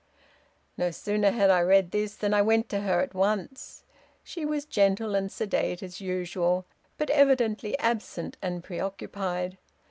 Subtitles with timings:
[0.77, 3.83] "No sooner had I read this than I went to her at once.
[4.23, 6.65] She was gentle and sedate as usual,
[6.97, 9.59] but evidently absent and preoccupied.